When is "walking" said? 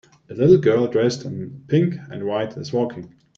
2.73-3.13